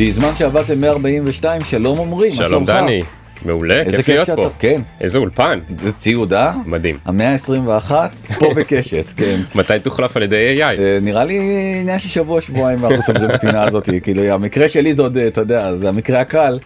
[0.00, 3.02] בזמן שעבדתם 142 שלום עמרי, שלום דני,
[3.44, 4.50] מעולה, כיף להיות פה.
[4.58, 4.80] כן.
[5.00, 5.60] איזה אולפן.
[5.82, 6.52] זה ציוד אה?
[6.66, 6.98] מדהים.
[7.04, 7.92] המאה ה-21
[8.38, 9.40] פה בקשת, כן.
[9.54, 10.62] מתי תוחלף על ידי AI?
[10.62, 11.38] אה, נראה לי
[11.80, 15.40] עניין של שבוע שבועיים אנחנו סוגרים את הפינה הזאת כאילו המקרה שלי זה עוד אתה
[15.40, 16.58] יודע זה המקרה הקל.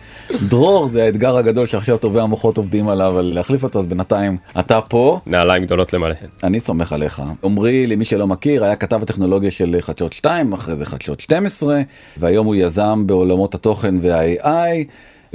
[0.49, 4.81] דרור זה האתגר הגדול שעכשיו טובי המוחות עובדים עליו אבל להחליף אותו אז בינתיים אתה
[4.81, 6.15] פה נעליים גדולות למלא.
[6.43, 10.87] אני סומך עליך עמרי למי שלא מכיר היה כתב הטכנולוגיה של חדשות 2 אחרי זה
[10.87, 11.81] חדשות 12
[12.17, 14.85] והיום הוא יזם בעולמות התוכן וה-AI.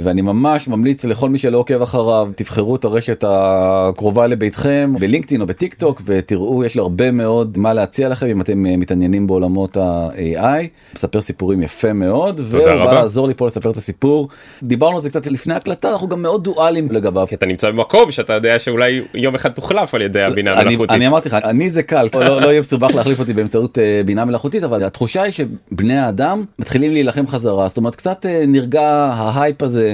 [0.02, 5.46] ואני ממש ממליץ לכל מי שלא עוקב אחריו תבחרו את הרשת הקרובה לביתכם בלינקדאין או
[5.46, 9.76] בטיק טוק ותראו יש לו הרבה מאוד מה להציע לכם אם אתם אה, מתעניינים בעולמות
[9.76, 14.28] ה-AI מספר סיפורים יפה מאוד והוא בא לעזור לי פה לספר את הסיפור
[14.62, 18.32] דיברנו על זה קצת לפני הקלטה אנחנו גם מאוד דואלים לגביו אתה נמצא במקום שאתה
[18.32, 20.90] יודע שאולי יום אחד תוחלף על ידי הבינה המלאכותית.
[20.90, 24.24] אני אמרתי לך אני זה קל לא, לא יהיה מסובך להחליף אותי באמצעות אה, בינה
[24.24, 29.62] מלאכותית אבל התחושה היא שבני האדם מתחילים להילחם חזרה זאת אומרת קצת אה, נרגע ההייפ
[29.62, 29.89] הזה.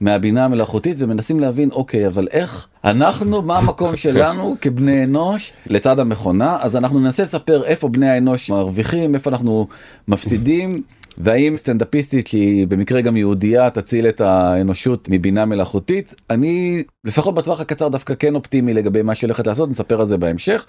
[0.00, 6.58] מהבינה המלאכותית ומנסים להבין אוקיי אבל איך אנחנו מה המקום שלנו כבני אנוש לצד המכונה
[6.60, 9.66] אז אנחנו ננסה לספר איפה בני האנוש מרוויחים איפה אנחנו
[10.08, 10.82] מפסידים.
[11.18, 17.88] והאם סטנדאפיסטית שהיא במקרה גם יהודייה תציל את האנושות מבינה מלאכותית אני לפחות בטווח הקצר
[17.88, 20.66] דווקא כן אופטימי לגבי מה שהולכת לעשות נספר על זה בהמשך.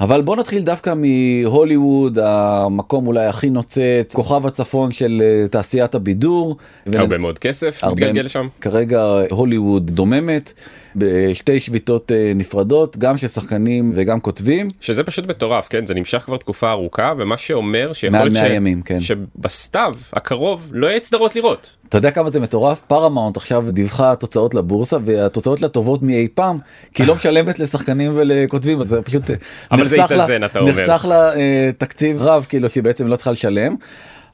[0.00, 6.56] אבל בוא נתחיל דווקא מהוליווד המקום אולי הכי נוצץ כוכב הצפון של אה, תעשיית הבידור.
[6.94, 8.48] הרבה מאוד כסף מתגלגל שם.
[8.60, 10.52] כרגע הוליווד דוממת
[10.96, 14.68] בשתי שביתות אה, נפרדות גם של שחקנים וגם כותבים.
[14.80, 18.50] שזה פשוט מטורף כן זה נמשך כבר תקופה ארוכה ומה שאומר שיכול להיות ש...
[18.50, 19.00] ימים, כן.
[19.00, 21.76] שבסתיו הקרוב לא יהיה סדרות לראות.
[21.88, 26.58] אתה יודע כמה זה מטורף פרמאונט עכשיו דיווחה תוצאות לבורסה והתוצאות לטובות מאי פעם
[26.94, 29.36] כי לא משלמת לשחקנים ולכותבים אז זה פשוט אה,
[29.70, 30.70] אבל זה יתאזן אתה אומר.
[30.70, 33.76] נחסך לה אה, תקציב רב כאילו שהיא בעצם לא צריכה לשלם.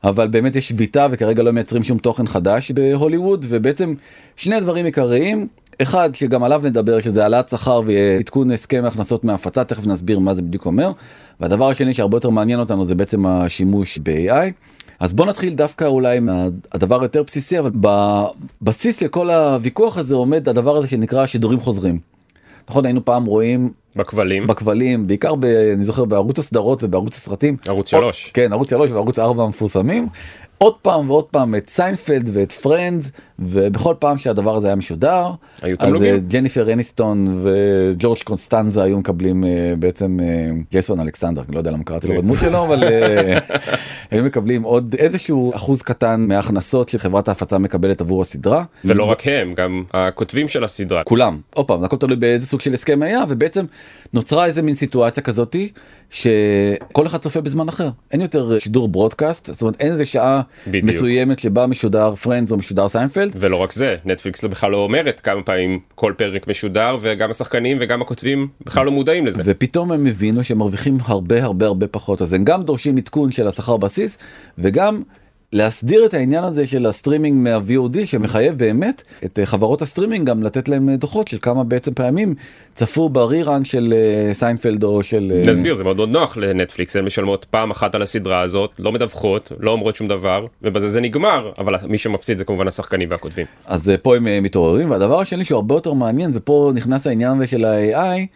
[0.05, 3.95] אבל באמת יש שביתה וכרגע לא מייצרים שום תוכן חדש בהוליווד ובעצם
[4.37, 5.47] שני דברים עיקריים
[5.83, 10.43] אחד שגם עליו נדבר שזה העלאת שכר ועדכון הסכם הכנסות מהפצה תכף נסביר מה זה
[10.43, 10.93] בדיוק אומר
[11.41, 14.53] והדבר השני שהרבה יותר מעניין אותנו זה בעצם השימוש ב-AI.
[15.01, 17.71] אז בוא נתחיל דווקא אולי מהדבר היותר בסיסי אבל
[18.63, 21.99] בבסיס לכל הוויכוח הזה עומד הדבר הזה שנקרא שידורים חוזרים.
[22.71, 24.47] נכון היינו פעם רואים בכבלים.
[24.47, 27.57] בכבלים בעיקר ב, אני זוכר בערוץ הסדרות ובערוץ הסרטים.
[27.69, 30.09] ערוץ 3 כן ערוץ 3 וערוץ 4 המפורסמים.
[30.59, 35.31] עוד פעם ועוד פעם את סיינפלד ואת Friends ובכל פעם שהדבר הזה היה משודר
[35.79, 35.95] אז
[36.29, 39.47] ג'ניפר אניסטון וג'ורג' קוסטנזה היו מקבלים uh,
[39.79, 40.23] בעצם uh,
[40.71, 42.85] ג'ייסון אלכסנדר לא יודע למה קראתי לו בדמות שלו אבל
[44.11, 48.65] היו מקבלים עוד איזשהו אחוז קטן מההכנסות שחברת ההפצה מקבלת עבור הסדרה.
[48.85, 51.05] ולא רק הם גם הכותבים של הסדרה.
[51.05, 51.39] כולם.
[51.55, 53.65] עוד פעם הכל תלוי באיזה סוג של הסכם היה ובעצם
[54.13, 55.73] נוצרה איזה מין סיטואציה כזאתי
[56.11, 57.89] שכל אחד צופה בזמן אחר.
[58.13, 60.41] אין יותר שידור broadcast זאת אומרת אין איזה שעה.
[60.67, 65.21] מסוימת שבה משודר Friends או משודר סיינפלד ולא רק זה נטפליקס לא בכלל לא אומרת
[65.21, 69.43] כמה פעמים כל פרק משודר וגם השחקנים וגם הכותבים בכלל לא מודעים לזה.
[69.45, 72.23] ופתאום הם הבינו שהם מרוויחים הרבה הרבה הרבה פחות.
[72.23, 74.19] אז הם גם דורשים עדכון של השכר בסיס
[74.59, 75.03] וגם
[75.53, 80.69] להסדיר את העניין הזה של הסטרימינג מה-VOD שמחייב באמת את אה, חברות הסטרימינג גם לתת
[80.69, 82.35] להם אה, דוחות של כמה בעצם פעמים
[82.75, 85.43] צפו ב rerun של אה, סיינפלד או של...
[85.47, 89.53] נסביר זה מאוד מאוד נוח לנטפליקס הן משלמות פעם אחת על הסדרה הזאת לא מדווחות
[89.61, 93.47] לא אומרות שום דבר ובזה זה נגמר אבל מי שמפסיד זה כמובן השחקנים והכותבים.
[93.67, 97.65] אז פה הם מתעוררים והדבר השני שהוא הרבה יותר מעניין ופה נכנס העניין הזה של
[97.65, 98.27] ה-AI.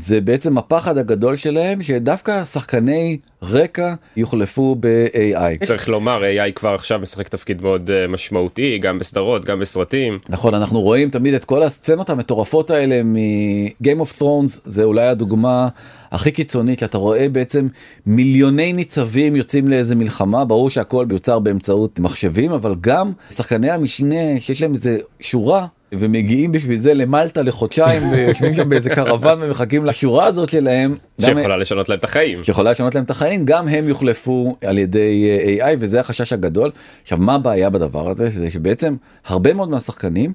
[0.00, 5.64] זה בעצם הפחד הגדול שלהם שדווקא שחקני רקע יוחלפו ב-AI.
[5.64, 10.12] צריך לומר AI כבר עכשיו משחק תפקיד מאוד uh, משמעותי גם בסדרות גם בסרטים.
[10.28, 15.68] נכון אנחנו רואים תמיד את כל הסצנות המטורפות האלה מ-game of thrones זה אולי הדוגמה
[16.12, 17.68] הכי קיצונית שאתה רואה בעצם
[18.06, 24.62] מיליוני ניצבים יוצאים לאיזה מלחמה ברור שהכל מיוצר באמצעות מחשבים אבל גם שחקני המשנה שיש
[24.62, 30.48] להם איזה שורה ומגיעים בשביל זה למלטה לחודשיים ויושבים שם באיזה קרוון ומחכים לשורה הזאת
[30.48, 30.96] שלהם.
[31.20, 32.44] שיכולה לשנות להם את החיים.
[32.44, 36.70] שיכולה לשנות להם את החיים גם הם יוחלפו על ידי אה, AI וזה החשש הגדול.
[37.02, 38.96] עכשיו מה הבעיה בדבר הזה זה שבעצם
[39.26, 40.32] הרבה מאוד מהשחקנים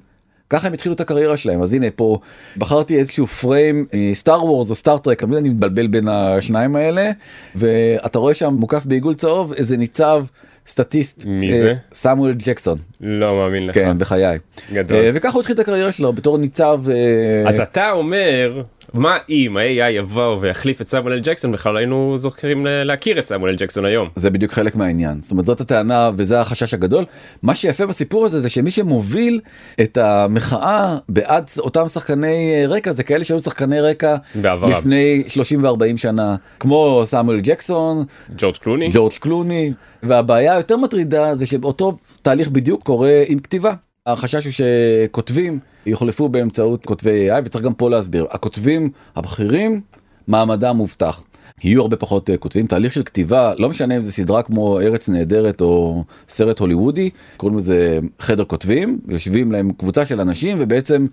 [0.50, 2.18] ככה הם התחילו את הקריירה שלהם אז הנה פה
[2.56, 7.10] בחרתי איזשהו פריים סטאר וורס או סטאר טרק אני מתבלבל בין השניים האלה
[7.54, 10.24] ואתה רואה שם מוקף בעיגול צהוב איזה ניצב.
[10.66, 11.74] סטטיסט מי זה?
[11.92, 12.78] סמואל ג'קסון.
[13.00, 13.74] לא מאמין לך.
[13.74, 14.38] כן בחיי.
[14.72, 14.96] גדול.
[14.96, 18.62] אה, וככה הוא התחיל את הקריירה שלו בתור ניצב אה, אז אתה אומר
[18.94, 23.84] מה אם ה-AI יבוא ויחליף את סמואל ג'קסון בכלל היינו זוכרים להכיר את סמואל ג'קסון
[23.84, 24.08] היום.
[24.14, 27.04] זה בדיוק חלק מהעניין זאת אומרת זאת הטענה וזה החשש הגדול
[27.42, 29.40] מה שיפה בסיפור הזה זה שמי שמוביל
[29.80, 34.72] את המחאה בעד אותם שחקני רקע זה כאלה שהיו שחקני רקע בעברם.
[34.72, 38.04] לפני 30 ו-40 שנה כמו סמואל ג'קסון
[38.36, 38.88] ג'ורג' קלוני.
[38.92, 39.72] ג'ורג' קלוני
[40.02, 43.72] והבעיה היותר מטרידה זה שאותו תהליך בדיוק קורה עם כתיבה.
[44.06, 49.80] החשש הוא שכותבים יוחלפו באמצעות כותבי AI וצריך גם פה להסביר הכותבים הבכירים
[50.28, 51.24] מעמדם מובטח.
[51.64, 55.08] יהיו הרבה פחות אה, כותבים תהליך של כתיבה לא משנה אם זה סדרה כמו ארץ
[55.08, 61.06] נהדרת או סרט הוליוודי קוראים לזה חדר כותבים יושבים להם קבוצה של אנשים ובעצם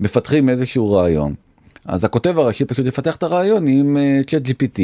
[0.00, 1.34] מפתחים איזשהו רעיון.
[1.86, 3.96] אז הכותב הראשי פשוט יפתח את הרעיון עם
[4.26, 4.80] צ'אט gpt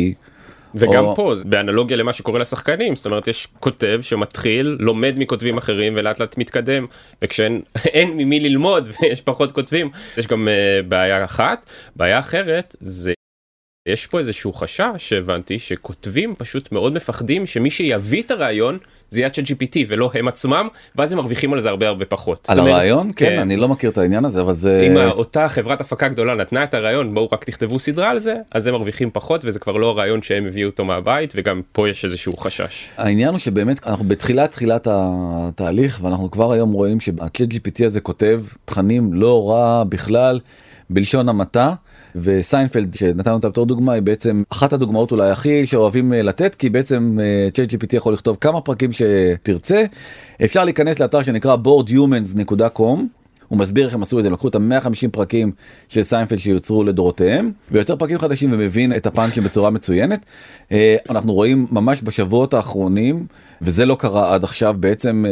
[0.75, 5.93] וגם או- פה באנלוגיה למה שקורה לשחקנים זאת אומרת יש כותב שמתחיל לומד מכותבים אחרים
[5.97, 6.87] ולאט לאט מתקדם
[7.23, 7.63] וכשאין
[7.95, 13.13] אין ממי ללמוד ויש פחות כותבים יש גם uh, בעיה אחת בעיה אחרת זה.
[13.91, 18.79] יש פה איזשהו חשש שהבנתי שכותבים פשוט מאוד מפחדים שמי שיביא את הרעיון
[19.11, 22.47] זה יהיה צ'אט GPT ולא הם עצמם ואז הם מרוויחים על זה הרבה הרבה פחות.
[22.49, 25.81] על אומרת, הרעיון כן אני לא מכיר את העניין הזה אבל זה אם אותה חברת
[25.81, 29.45] הפקה גדולה נתנה את הרעיון בואו רק תכתבו סדרה על זה אז הם מרוויחים פחות
[29.45, 32.89] וזה כבר לא הרעיון שהם הביאו אותו מהבית וגם פה יש איזשהו חשש.
[32.97, 38.43] העניין הוא שבאמת אנחנו בתחילת תחילת התהליך ואנחנו כבר היום רואים שהצ'אט GPT הזה כותב
[38.65, 40.41] תכנים לא רע בכלל
[40.91, 41.75] בלשון המעטה.
[42.17, 46.71] וסיינפלד שנתנו אותה בתור דוגמה היא בעצם אחת הדוגמאות אולי הכי שאוהבים אה, לתת כי
[46.71, 47.19] בעצם
[47.55, 49.85] ChatGPT יכול לכתוב כמה פרקים שתרצה
[50.45, 53.01] אפשר להיכנס לאתר שנקרא boredhumans.com
[53.49, 55.53] הוא מסביר איך הם עשו את זה לקחו את ה-150 פרקים
[55.89, 60.27] של סיינפלד שיוצרו לדורותיהם ויוצר פרקים חדשים ומבין את ה punchים בצורה מצוינת.
[60.73, 63.27] אה, אנחנו רואים ממש בשבועות האחרונים
[63.63, 65.25] וזה לא קרה עד עכשיו בעצם.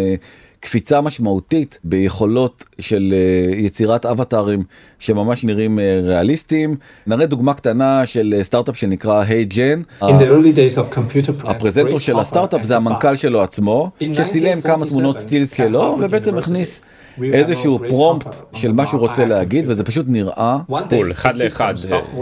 [0.61, 4.63] קפיצה משמעותית ביכולות של אה, יצירת אבטארים
[4.99, 6.77] שממש נראים אה, ריאליסטיים.
[7.07, 9.83] נראה דוגמה קטנה של אה, סטארט-אפ שנקרא היי ג'ן.
[10.03, 14.61] In the early days of computer press, הפרזנטור של הסטארט-אפ זה המנכ"ל שלו עצמו שצילם
[14.61, 16.81] כמה תמונות 1947, סטילס שלו ובעצם הכניס
[17.33, 19.65] איזשהו פרומפט של מה שהוא רוצה להגיד.
[19.71, 20.57] וזה פשוט נראה
[20.91, 21.75] בול אחד לאחד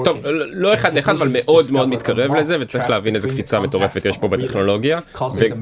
[0.05, 0.29] טוב working.
[0.53, 4.29] לא אחד לאחד אבל מאוד מאוד מתקרב לזה וצריך להבין איזה קפיצה מטורפת יש פה
[4.29, 5.01] בטכנולוגיה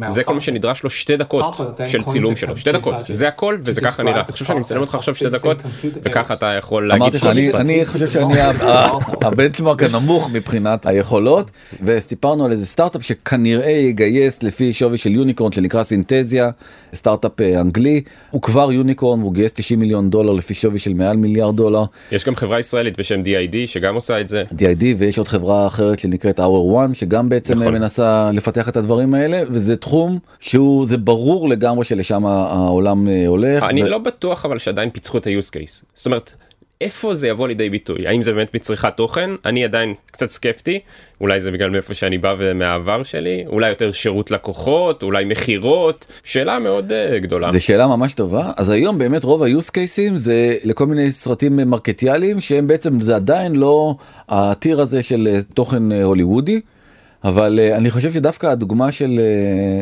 [0.06, 0.40] וזה כל מה.
[0.40, 4.32] שנדרש לו שתי דקות של צילום שלו שתי דקות זה הכל וזה ככה נראה אתה
[4.32, 5.62] חושב שאני מצלם אותך עכשיו שתי דקות
[6.02, 6.34] וככה.
[6.34, 7.14] אתה יכול להגיד
[7.54, 8.34] אני, חושב שאני
[9.22, 11.50] הבנצ'מרק הנמוך מבחינת היכולות
[11.82, 16.50] וסיפרנו על איזה סטארט-אפ שכנראה יגייס לפי שווי של יוניקורן שנקרא סינתזיה
[16.94, 21.16] סטארט-אפ אה, אנגלי הוא כבר יוניקורן והוא גייס 90 מיליון דולר לפי שווי של מעל
[21.16, 25.28] מיליארד דולר יש גם חברה ישראלית בשם DID שגם עושה את זה DID ויש עוד
[25.28, 27.72] חברה אחרת שנקראת Hour One שגם בעצם נכון.
[27.72, 33.64] מנסה לפתח את הדברים האלה וזה תחום שהוא זה ברור לגמרי שלשם העולם אה, הולך.
[33.64, 36.36] אני ו- לא בטוח אבל שעדיין פיצחו את ה-use case זאת אומרת
[36.84, 38.06] איפה זה יבוא לידי ביטוי?
[38.06, 39.30] האם זה באמת מצריכת תוכן?
[39.44, 40.80] אני עדיין קצת סקפטי.
[41.20, 43.44] אולי זה בגלל מאיפה שאני בא ומהעבר שלי.
[43.46, 46.06] אולי יותר שירות לקוחות אולי מכירות.
[46.24, 47.52] שאלה מאוד uh, גדולה.
[47.52, 48.50] זו שאלה ממש טובה.
[48.56, 53.16] אז היום באמת רוב ה-use cases זה לכל מיני סרטים אה, מרקטיאליים שהם בעצם זה
[53.16, 53.94] עדיין לא
[54.28, 56.60] הטיר הזה של אה, תוכן הוליוודי.
[57.24, 59.20] אבל אה, אני חושב שדווקא הדוגמה של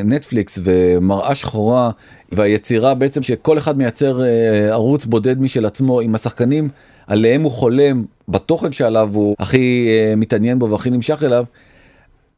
[0.04, 1.90] נטפליקס ומראה שחורה
[2.32, 4.28] והיצירה בעצם שכל אחד מייצר אה,
[4.70, 6.69] ערוץ בודד משל עצמו עם השחקנים
[7.06, 11.44] עליהם הוא חולם בתוכן שעליו הוא הכי אה, מתעניין בו והכי נמשך אליו.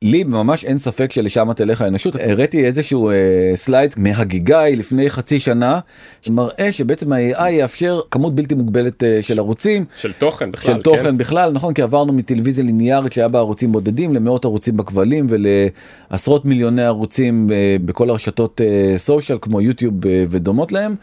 [0.04, 3.14] לי ממש אין ספק שלשם תלך האנושות הראיתי איזשהו אה,
[3.54, 5.80] סלייד מהגיגאי לפני חצי שנה
[6.22, 10.74] שמראה שבעצם ה-AI יאפשר כמות בלתי מוגבלת אה, של ערוצים של תוכן בכלל.
[10.74, 11.18] של תוכן כן?
[11.18, 16.84] בכלל נכון כי עברנו מטלוויזיה ליניארית שהיה בה ערוצים בודדים למאות ערוצים בכבלים ולעשרות מיליוני
[16.84, 18.60] ערוצים אה, בכל הרשתות
[18.96, 20.94] סושיאל כמו יוטיוב אה, ודומות להם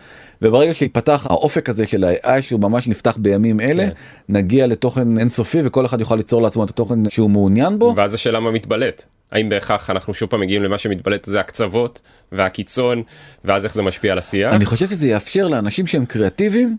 [0.41, 3.93] וברגע שיפתח האופק הזה של ה-AI שהוא ממש נפתח בימים אלה כן.
[4.29, 7.93] נגיע לתוכן אינסופי וכל אחד יוכל ליצור לעצמו את התוכן שהוא מעוניין בו.
[7.97, 9.03] ואז השאלה מה מתבלט.
[9.31, 13.03] האם בהכרח אנחנו שוב פעם מגיעים למה שמתבלט זה הקצוות והקיצון
[13.45, 14.53] ואז איך זה משפיע על השיח.
[14.53, 16.77] אני חושב שזה יאפשר לאנשים שהם קריאטיביים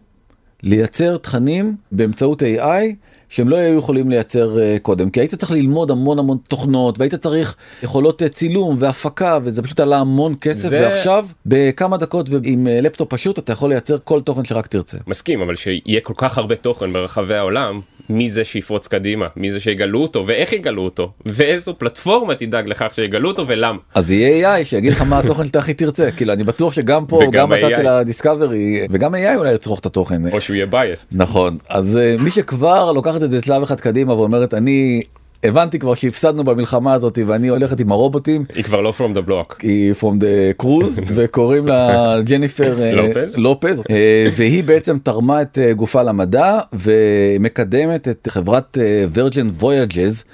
[0.62, 2.94] לייצר תכנים באמצעות AI
[3.32, 7.14] שהם לא היו יכולים לייצר uh, קודם כי היית צריך ללמוד המון המון תוכנות והיית
[7.14, 12.66] צריך יכולות uh, צילום והפקה וזה פשוט עלה המון כסף זה- ועכשיו בכמה דקות ועם
[12.66, 14.98] uh, לפטופ פשוט אתה יכול לייצר כל תוכן שרק תרצה.
[15.06, 19.60] מסכים אבל שיהיה כל כך הרבה תוכן ברחבי העולם מי זה שיפרוץ קדימה מי זה
[19.60, 23.78] שיגלו אותו ואיך יגלו אותו ואיזו פלטפורמה תדאג לכך שיגלו אותו ולמה.
[23.94, 27.20] אז יהיה AI שיגיד לך מה התוכן שאתה הכי תרצה כאילו אני בטוח שגם פה
[27.32, 27.70] גם בצד.
[27.76, 30.32] של הדיסקאברי וגם AI אולי יצרוך את התוכן.
[30.32, 31.06] או שהוא יהיה biased.
[31.12, 35.02] נכון אז uh, מי שכבר לוקחת את זה שלב אחד קדימה ואומרת אני
[35.44, 38.44] הבנתי כבר שהפסדנו במלחמה הזאת ואני הולכת עם הרובוטים.
[38.54, 39.54] היא כבר לא from the block.
[39.62, 43.38] היא from the cruise וקוראים לה ג'ניפר אה, לופז?
[43.38, 48.78] לופז אה, והיא בעצם תרמה את אה, גופה למדע ומקדמת את חברת
[49.12, 50.24] וירג'ן וויאג'ז.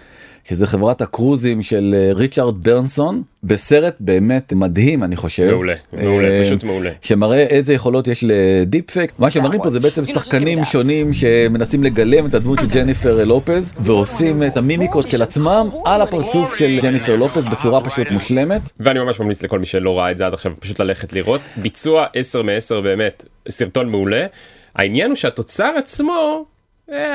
[0.49, 5.51] שזה חברת הקרוזים של אה, ריצ'ארד ברנסון בסרט באמת מדהים אני חושב.
[5.51, 6.91] מעולה מעולה אה, פשוט מעולה.
[7.03, 12.27] שמראה איזה יכולות יש לדיפ פק מה שמראים פה זה בעצם שחקנים שונים שמנסים לגלם
[12.27, 17.47] את הדמות של ג'ניפר לופז ועושים את המימיקות של עצמם על הפרצוף של ג'ניפר לופז
[17.47, 18.73] בצורה פשוט מושלמת.
[18.81, 21.41] ואני ממש ממליץ לכל מי שלא ראה את זה עד עכשיו פשוט ללכת לראות.
[21.57, 24.27] ביצוע 10 מ-10 באמת סרטון מעולה.
[24.75, 26.45] העניין הוא שהתוצר עצמו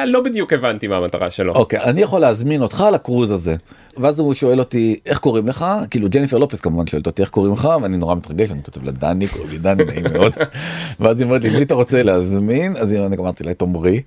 [0.05, 1.53] לא בדיוק הבנתי מה המטרה שלו.
[1.53, 3.55] אוקיי אני יכול להזמין אותך לקרוז הזה
[3.97, 7.53] ואז הוא שואל אותי איך קוראים לך כאילו ג'ניפר לופס כמובן שואלת אותי איך קוראים
[7.53, 10.33] לך ואני נורא מתרגש אני כותב לה דני קוראים לי דני נעים מאוד
[10.99, 14.01] ואז היא אומרת לי מי אתה רוצה להזמין אז אני אמרתי לה את עמרי.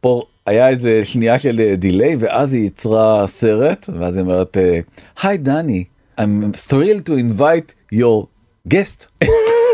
[0.00, 4.56] פה היה איזה שנייה של דיליי ואז היא יצרה סרט ואז היא אומרת
[5.22, 5.84] היי דני
[6.20, 8.28] I'm thrilled to invite your
[8.68, 9.08] guest.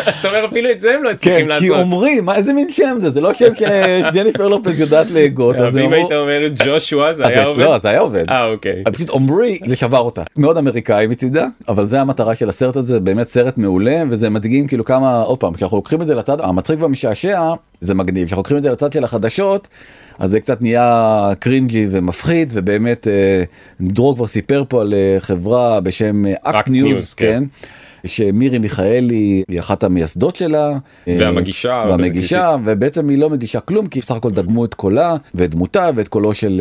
[0.00, 1.64] אתה אומר אפילו את זה הם לא הצליחים לעשות.
[1.64, 5.56] כי עומרי מה איזה מין שם זה זה לא שם שג'ניפר לופז יודעת להגות.
[5.72, 7.62] ואם היית אומר ג'ושוע זה היה עובד?
[7.62, 8.30] לא זה היה עובד.
[8.30, 8.82] אה אוקיי.
[8.92, 13.28] פשוט עומרי זה שבר אותה מאוד אמריקאי מצידה אבל זה המטרה של הסרט הזה באמת
[13.28, 17.54] סרט מעולה וזה מדגים כאילו כמה עוד פעם כשאנחנו לוקחים את זה לצד המצחיק והמשעשע
[17.80, 19.68] זה מגניב כשאנחנו לוקחים את זה לצד של החדשות.
[20.18, 23.44] אז זה קצת נהיה cringy ומפחיד ובאמת אה,
[23.80, 27.26] דרור כבר סיפר פה על אה, חברה בשם Act News כן.
[27.26, 27.44] כן.
[28.04, 34.14] שמירי מיכאלי היא אחת המייסדות שלה והמגישה והמגישה ובעצם היא לא מגישה כלום כי בסך
[34.14, 36.60] הכל דגמו את קולה ואת דמותה ואת קולו של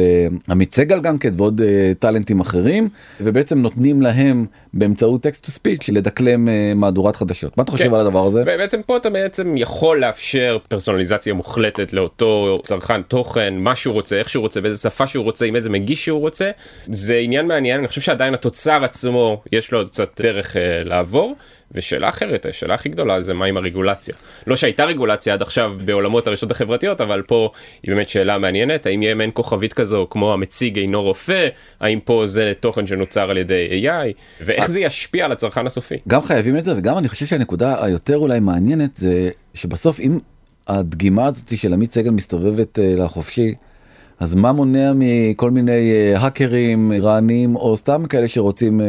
[0.49, 1.61] עמית סגל גם כן ועוד
[1.99, 2.89] טאלנטים אחרים
[3.21, 7.93] ובעצם נותנים להם באמצעות text to speech לדקלם מהדורת חדשות מה אתה חושב כן.
[7.93, 13.75] על הדבר הזה בעצם פה אתה בעצם יכול לאפשר פרסונליזציה מוחלטת לאותו צרכן תוכן מה
[13.75, 16.51] שהוא רוצה איך שהוא רוצה באיזה שפה שהוא רוצה עם איזה מגיש שהוא רוצה
[16.85, 21.35] זה עניין מעניין אני חושב שעדיין התוצר עצמו יש לו עוד קצת דרך uh, לעבור.
[21.75, 24.15] ושאלה אחרת, השאלה הכי גדולה זה מה עם הרגולציה.
[24.47, 27.49] לא שהייתה רגולציה עד עכשיו בעולמות הרשתות החברתיות, אבל פה
[27.83, 31.47] היא באמת שאלה מעניינת, האם יהיה מעין כוכבית כזו כמו המציג אינו רופא,
[31.79, 35.95] האם פה זה תוכן שנוצר על ידי AI, ואיך זה ישפיע על הצרכן הסופי.
[36.07, 40.19] גם חייבים את זה, וגם אני חושב שהנקודה היותר אולי מעניינת זה שבסוף אם
[40.67, 43.53] הדגימה הזאת של עמית סגל מסתובבת uh, לחופשי,
[44.23, 48.87] אז מה מונע מכל מיני אה, האקרים איראנים או סתם כאלה שרוצים אה,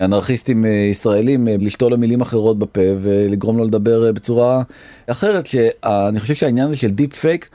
[0.00, 4.62] אנרכיסטים אה, ישראלים לשתול לו מילים אחרות בפה ולגרום לו לדבר בצורה
[5.06, 7.48] אחרת שאני חושב שהעניין הזה של deep fake.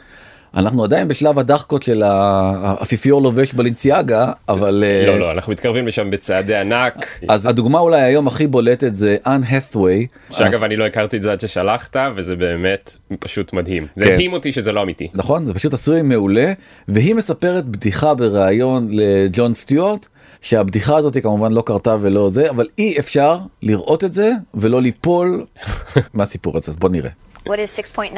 [0.55, 6.55] אנחנו עדיין בשלב הדחקות של האפיפיור לובש בלנסיאגה אבל לא לא אנחנו מתקרבים לשם בצעדי
[6.55, 11.21] ענק אז הדוגמה אולי היום הכי בולטת זה אן האת'ווי שאגב אני לא הכרתי את
[11.21, 15.53] זה עד ששלחת וזה באמת פשוט מדהים זה הדהים אותי שזה לא אמיתי נכון זה
[15.53, 16.53] פשוט עשוי מעולה
[16.88, 20.07] והיא מספרת בדיחה בריאיון לג'ון סטיוארט.
[20.41, 25.45] שהבדיחה הזאת כמובן לא קרתה ולא זה אבל אי אפשר לראות את זה ולא ליפול
[26.13, 27.09] מהסיפור הזה אז בוא נראה.
[27.47, 28.15] What is 6.9?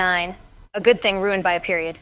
[0.78, 1.98] A good thing ruined by a period.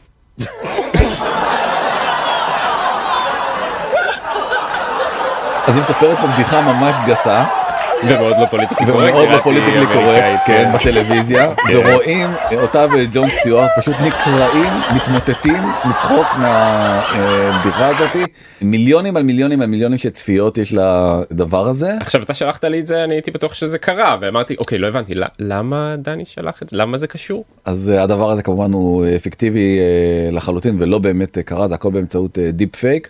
[5.66, 7.44] אז היא מספרת פה בדיחה ממש גסה.
[8.04, 9.08] ומאוד לא פוליטיקלי קורקט.
[9.08, 17.86] ומאוד לא פוליטיקלי קורקט, כן, בטלוויזיה, ורואים אותה וג'ון סטיוארט פשוט נקרעים, מתמוטטים מצחוק מהבדיחה
[17.86, 18.24] הזאתי.
[18.62, 21.94] מיליונים על מיליונים על מיליונים של צפיות יש לדבר הזה.
[22.00, 25.12] עכשיו אתה שלחת לי את זה, אני הייתי בטוח שזה קרה, ואמרתי, אוקיי, לא הבנתי,
[25.38, 26.76] למה דני שלח את זה?
[26.76, 27.44] למה זה קשור?
[27.64, 29.78] אז הדבר הזה כמובן הוא אפקטיבי
[30.32, 33.08] לחלוטין ולא באמת קרה, זה הכל באמצעות דיפ פייק.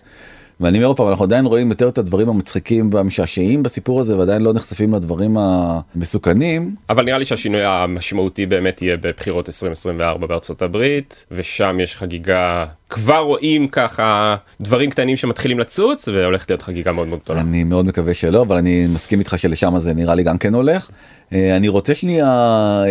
[0.60, 4.52] ואני אומר פעם אנחנו עדיין רואים יותר את הדברים המצחיקים והמשעשעים בסיפור הזה ועדיין לא
[4.52, 6.74] נחשפים לדברים המסוכנים.
[6.90, 13.18] אבל נראה לי שהשינוי המשמעותי באמת יהיה בבחירות 2024 בארצות הברית ושם יש חגיגה כבר
[13.18, 17.40] רואים ככה דברים קטנים שמתחילים לצוץ והולכת להיות חגיגה מאוד מאוד גדולה.
[17.40, 20.90] אני מאוד מקווה שלא אבל אני מסכים איתך שלשם זה נראה לי גם כן הולך.
[21.32, 22.82] אני רוצה שנייה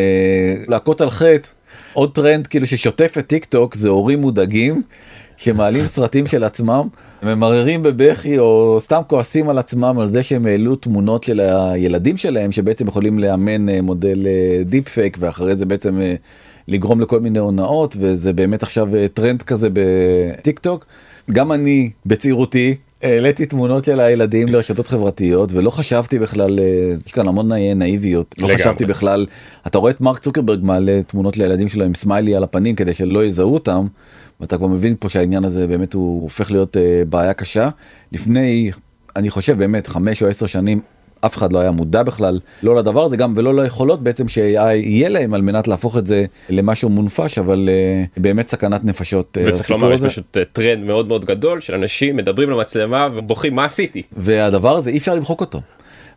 [0.68, 1.50] להכות על חטא
[1.94, 4.82] עוד טרנד כאילו ששוטף את טיק טוק זה הורים מודאגים.
[5.38, 6.88] שמעלים סרטים של עצמם
[7.24, 12.52] ממררים בבכי או סתם כועסים על עצמם על זה שהם העלו תמונות של הילדים שלהם
[12.52, 14.28] שבעצם יכולים לאמן מודל
[14.66, 16.00] דיפ פייק ואחרי זה בעצם
[16.68, 20.86] לגרום לכל מיני הונאות וזה באמת עכשיו טרנד כזה בטיק טוק.
[21.32, 26.60] גם אני בצעירותי העליתי תמונות של הילדים לרשתות חברתיות ולא חשבתי בכלל
[27.06, 29.26] יש כאן המון נאיביות לא חשבתי בכלל
[29.68, 33.26] אתה רואה את מרק צוקרברג מעלה תמונות לילדים שלו עם סמיילי על הפנים כדי שלא
[33.26, 33.86] יזהו אותם.
[34.40, 37.70] ואתה כבר מבין פה שהעניין הזה באמת הוא הופך להיות uh, בעיה קשה
[38.12, 38.72] לפני
[39.16, 40.82] אני חושב באמת חמש או עשר שנים
[41.26, 45.34] אף אחד לא היה מודע בכלל לא לדבר הזה גם ולא ליכולות בעצם שיהיה להם
[45.34, 49.38] על מנת להפוך את זה למשהו מונפש אבל uh, באמת סכנת נפשות.
[49.48, 54.02] וצריך לומר יש פשוט טרנד מאוד מאוד גדול של אנשים מדברים למצלמה ובוכים מה עשיתי.
[54.18, 55.62] והדבר הזה אי אפשר למחוק אותו.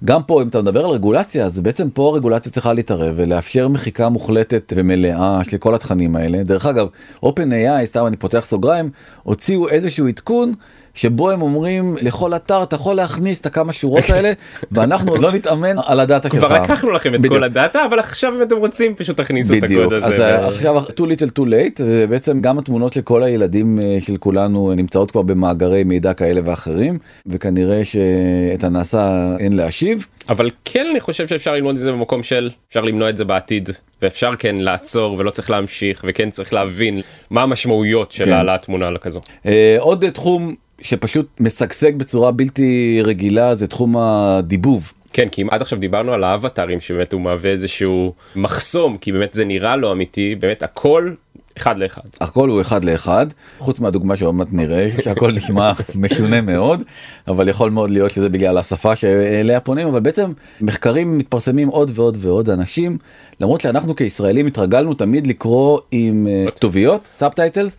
[0.04, 4.08] גם פה אם אתה מדבר על רגולציה אז בעצם פה הרגולציה צריכה להתערב ולאפשר מחיקה
[4.08, 6.42] מוחלטת ומלאה של כל התכנים האלה.
[6.42, 6.88] דרך אגב
[7.24, 8.90] OpenAI סתם אני פותח סוגריים
[9.22, 10.52] הוציאו איזשהו עדכון
[10.98, 14.32] שבו הם אומרים לכל אתר אתה יכול להכניס את הכמה שורות האלה
[14.72, 16.44] ואנחנו לא נתאמן על הדאטה שלך.
[16.44, 19.92] כבר לקחנו לכם את כל הדאטה אבל עכשיו אם אתם רוצים פשוט תכניסו את הקוד
[19.92, 20.06] הזה.
[20.06, 20.46] אז ו...
[20.46, 25.10] עכשיו too little too late ובעצם גם התמונות של כל הילדים אה, של כולנו נמצאות
[25.10, 30.06] כבר במאגרי מידע כאלה ואחרים וכנראה שאת הנעשה אין להשיב.
[30.28, 33.68] אבל כן אני חושב שאפשר ללמוד את זה במקום של אפשר למנוע את זה בעתיד
[34.02, 37.00] ואפשר כן לעצור ולא צריך להמשיך וכן צריך להבין
[37.30, 38.32] מה המשמעויות של כן.
[38.32, 39.20] העלאת תמונה לכזו.
[39.46, 44.92] אה, עוד תחום שפשוט משגשג בצורה בלתי רגילה זה תחום הדיבוב.
[45.12, 49.34] כן כי אם עד עכשיו דיברנו על האבטרים שבאמת הוא מהווה איזשהו מחסום כי באמת
[49.34, 51.12] זה נראה לא אמיתי באמת הכל
[51.56, 52.02] אחד לאחד.
[52.20, 53.26] הכל הוא אחד לאחד
[53.58, 56.82] חוץ מהדוגמה שעוד מעט נראה שהכל נשמע משונה מאוד
[57.28, 62.18] אבל יכול מאוד להיות שזה בגלל השפה שאליה פונים אבל בעצם מחקרים מתפרסמים עוד ועוד
[62.20, 62.98] ועוד אנשים
[63.40, 67.78] למרות שאנחנו כישראלים התרגלנו תמיד לקרוא עם אה, כתוביות subtitles.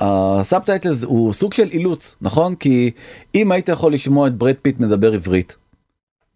[0.00, 2.90] ה subtitles הוא סוג של אילוץ נכון כי
[3.34, 5.56] אם היית יכול לשמוע את ברד פיט מדבר עברית.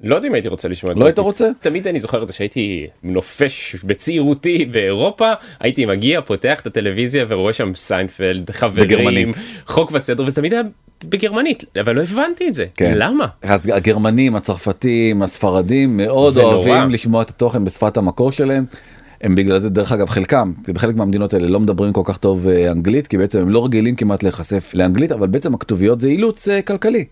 [0.00, 2.86] לא יודע אם הייתי רוצה לשמוע לא היית רוצה תמיד אני זוכר את זה שהייתי
[3.02, 9.36] נופש בצעירותי באירופה הייתי מגיע פותח את הטלוויזיה ורואה שם סיינפלד חברים בגרמנית.
[9.66, 10.62] חוק וסדר וזה תמיד היה
[11.04, 12.92] בגרמנית אבל לא הבנתי את זה כן.
[12.96, 16.84] למה אז הגרמנים הצרפתים הספרדים מאוד אוהבים נורא.
[16.84, 18.64] לשמוע את התוכן בשפת המקור שלהם.
[19.20, 22.70] הם בגלל זה דרך אגב חלקם בחלק מהמדינות האלה לא מדברים כל כך טוב אה,
[22.70, 26.62] אנגלית כי בעצם הם לא רגילים כמעט להיחשף לאנגלית אבל בעצם הכתוביות זה אילוץ אה,
[26.62, 27.04] כלכלי.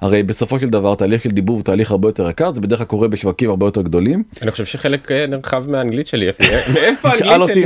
[0.00, 2.86] הרי בסופו של דבר תהליך של דיבוב הוא תהליך הרבה יותר יקר זה בדרך כלל
[2.86, 4.22] קורה בשווקים הרבה יותר גדולים.
[4.42, 6.26] אני חושב שחלק אה, נרחב מהאנגלית שלי
[6.74, 7.28] מאיפה האנגלית שלי?
[7.28, 7.64] שאל אותי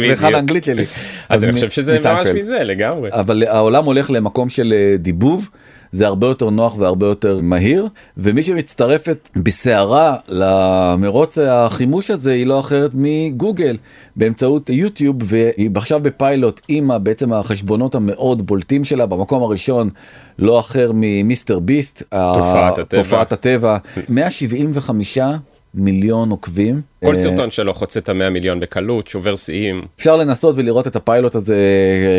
[0.00, 0.84] מהיכן האנגלית שלי.
[1.28, 3.10] אז אני חושב שזה ממש מזה לגמרי.
[3.12, 5.48] אבל העולם הולך למקום של דיבוב.
[5.94, 12.60] זה הרבה יותר נוח והרבה יותר מהיר ומי שמצטרפת בסערה למרוץ החימוש הזה היא לא
[12.60, 13.76] אחרת מגוגל
[14.16, 19.90] באמצעות יוטיוב והיא עכשיו בפיילוט עם בעצם החשבונות המאוד בולטים שלה במקום הראשון
[20.38, 23.76] לא אחר ממיסטר ביסט תופעת הטבע, תופעת הטבע.
[24.08, 25.18] 175
[25.74, 26.80] מיליון עוקבים.
[27.04, 29.82] כל אה, סרטון שלו חוצה את המאה מיליון בקלות שובר שיאים.
[29.98, 31.56] אפשר לנסות ולראות את הפיילוט הזה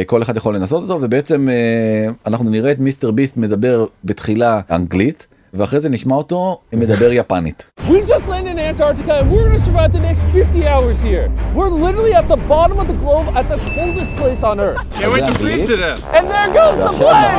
[0.06, 5.28] כל אחד יכול לנסות אותו ובעצם אה, אנחנו נראה את מיסטר ביסט מדבר בתחילה אנגלית
[5.55, 7.67] ואחרי זה נשמע אותו מדבר יפנית.
[7.89, 11.29] We just landed in Antarctica and we're gonna survive the next 50 hours here.
[11.57, 14.79] We're literally at the bottom of the globe at the coldest place on earth.
[14.99, 16.01] Can't wait to freeze to death.
[16.17, 17.31] And there goes the plane!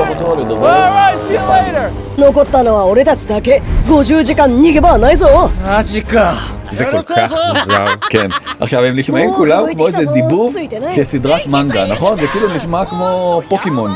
[0.80, 1.88] Alright, see you later!
[2.18, 3.62] 残ったのは俺たちだけ。
[3.88, 5.50] 50時間逃げ場はないぞ。
[5.66, 6.34] マジか。
[6.72, 7.86] זה כל כך מוזר.
[8.10, 8.28] כן.
[8.60, 10.56] עכשיו הם נשמעים כולם כמו איזה דיבוב
[10.96, 12.16] של סדרת מנגה, נכון?
[12.16, 13.92] זה כאילו נשמע כמו פוקימון.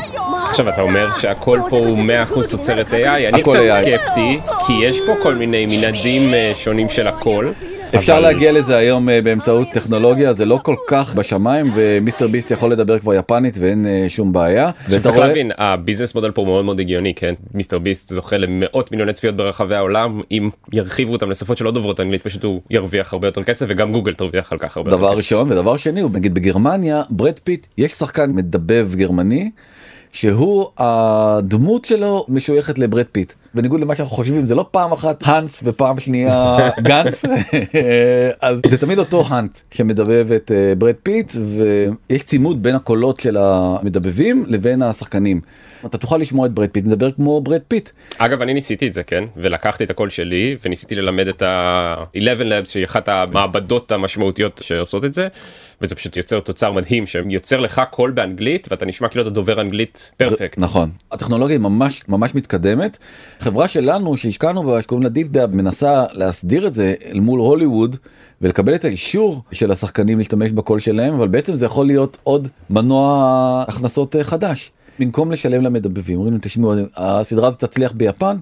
[0.51, 1.97] עכשיו אתה אומר שהכל פה הוא
[2.29, 7.07] 100% תוצרת AI, אני קצת סקפטי, כי יש פה כל מיני מנעדים אה, שונים של
[7.07, 7.51] הכל.
[7.95, 8.21] אפשר אבל...
[8.21, 12.99] להגיע לזה היום uh, באמצעות טכנולוגיה זה לא כל כך בשמיים ומיסטר ביסט יכול לדבר
[12.99, 14.71] כבר יפנית ואין uh, שום בעיה.
[14.89, 15.27] צריך רואה...
[15.27, 19.35] להבין ה business model פה מאוד מאוד הגיוני כן מיסטר ביסט זוכה למאות מיליוני צפיות
[19.35, 23.65] ברחבי העולם אם ירחיבו אותם לשפות שלא דוברות אנגלית פשוט הוא ירוויח הרבה יותר כסף
[23.69, 25.07] וגם גוגל תרוויח על כך הרבה יותר כסף.
[25.07, 29.51] דבר ראשון ודבר שני הוא נגיד בגרמניה ברד פיט יש שחקן מדבב גרמני.
[30.11, 33.33] שהוא הדמות שלו משויכת לברד פיט.
[33.53, 37.25] בניגוד למה שאנחנו חושבים זה לא פעם אחת האנס ופעם שנייה גנץ
[38.41, 41.33] אז זה תמיד אותו האנס שמדבב את אה, ברד פיט
[42.09, 45.41] ויש צימוד בין הקולות של המדבבים לבין השחקנים.
[45.85, 47.89] אתה תוכל לשמוע את ברד פיט מדבר כמו ברד פיט.
[48.17, 52.65] אגב אני ניסיתי את זה כן ולקחתי את הקול שלי וניסיתי ללמד את ה-11 labs
[52.65, 55.27] שהיא אחת המעבדות המשמעותיות שעושות את זה.
[55.81, 60.11] וזה פשוט יוצר תוצר מדהים שיוצר לך קול באנגלית ואתה נשמע כאילו אתה דובר אנגלית
[60.17, 60.57] perfect.
[60.57, 60.89] נכון.
[61.11, 62.97] הטכנולוגיה היא ממש ממש מתקדמת.
[63.39, 67.95] חברה שלנו שהשקענו בה שקוראים לה Deepdub מנסה להסדיר את זה אל מול הוליווד
[68.41, 73.65] ולקבל את האישור של השחקנים להשתמש בקול שלהם אבל בעצם זה יכול להיות עוד מנוע
[73.67, 74.71] הכנסות אה, חדש.
[74.99, 78.37] במקום לשלם למדבבים אומרים תשמעו הסדרה הזאת תצליח ביפן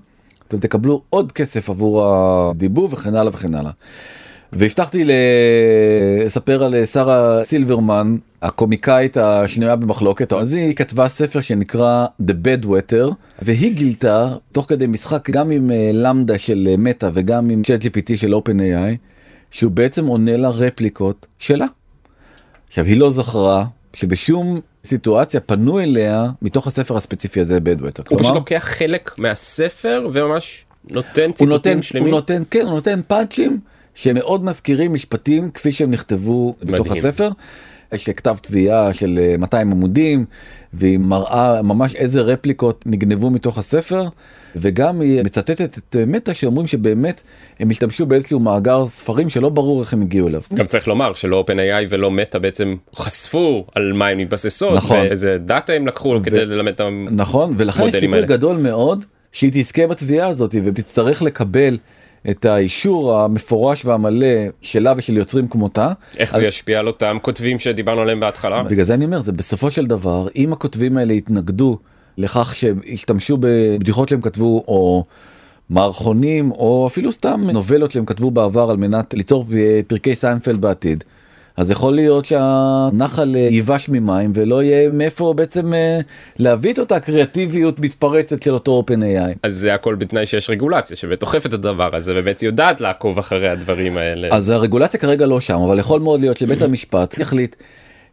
[0.48, 3.72] אתם תקבלו עוד כסף עבור הדיבור וכן הלאה וכן הלאה.
[4.54, 5.04] והבטחתי
[6.26, 13.14] לספר על שרה סילברמן הקומיקאית השנויה במחלוקת אז היא כתבה ספר שנקרא The Bad Weather
[13.42, 18.18] והיא גילתה תוך כדי משחק גם עם אה, למדה של מטא וגם עם צ'אט GPT
[18.18, 18.96] של OpenAI
[19.52, 21.66] שהוא בעצם עונה לה רפליקות שלה.
[22.68, 28.04] עכשיו היא לא זכרה שבשום סיטואציה פנו אליה מתוך הספר הספציפי הזה Bad Weather.
[28.10, 32.08] הוא פשוט לוקח חלק מהספר וממש נותן ציטוטים נותן, שלמים.
[32.08, 33.60] הוא נותן, כן, הוא נותן פאנצ'ים
[34.00, 37.06] שמאוד מזכירים משפטים כפי שהם נכתבו בתוך מדהים.
[37.06, 37.30] הספר.
[37.94, 40.26] יש כתב תביעה של אה, 200 עמודים
[40.74, 44.08] והיא מראה ממש איזה רפליקות נגנבו מתוך הספר
[44.56, 47.22] וגם היא מצטטת את אה, מטה שאומרים שבאמת
[47.60, 50.42] הם השתמשו באיזשהו מאגר ספרים שלא ברור איך הם הגיעו אליו.
[50.54, 54.98] גם צריך לומר שלא OpenAI ולא מטא בעצם חשפו על מה הן מתבססות נכון.
[54.98, 56.90] ואיזה דאטה הם לקחו כדי ללמד את ה...
[57.12, 58.28] נכון ולכן המודלים סיכוי האלה.
[58.28, 61.78] גדול מאוד שהיא תזכה בתביעה הזאת ותצטרך לקבל
[62.30, 64.28] את האישור המפורש והמלא
[64.62, 65.92] שלה ושל יוצרים כמותה.
[66.18, 68.64] איך אז- זה ישפיע על אותם כותבים שדיברנו עליהם בהתחלה.
[68.64, 71.78] בגלל זה אני אומר זה בסופו של דבר אם הכותבים האלה יתנגדו
[72.18, 75.04] לכך שהשתמשו בבדיחות שהם כתבו או
[75.70, 79.46] מערכונים או אפילו סתם נובלות שהם כתבו בעבר על מנת ליצור
[79.88, 81.04] פרקי סיינפלד בעתיד.
[81.60, 86.00] אז יכול להיות שהנחל אה, ייבש ממים ולא יהיה מאיפה בעצם אה,
[86.38, 89.36] להביא את אותה קריאטיביות מתפרצת של אותו OpenAI.
[89.44, 93.50] אז זה הכל בתנאי שיש רגולציה שבאמת אוכפת את הדבר הזה ובאמת יודעת לעקוב אחרי
[93.50, 94.28] הדברים האלה.
[94.32, 97.56] אז הרגולציה כרגע לא שם אבל יכול מאוד להיות שבית המשפט יחליט